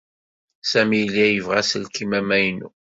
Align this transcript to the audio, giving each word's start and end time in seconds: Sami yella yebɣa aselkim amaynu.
Sami 0.71 0.97
yella 1.01 1.25
yebɣa 1.27 1.57
aselkim 1.61 2.11
amaynu. 2.19 2.69